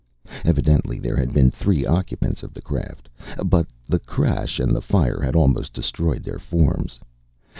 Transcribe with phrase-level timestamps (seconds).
[0.43, 3.07] Evidently there had been three occupants of the craft.
[3.45, 6.99] But the crash and the fire had almost destroyed their forms.